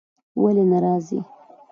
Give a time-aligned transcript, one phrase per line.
[0.41, 1.19] ولی نه راځی؟